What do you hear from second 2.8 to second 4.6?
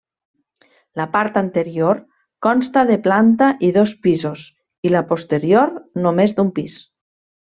de planta i dos pisos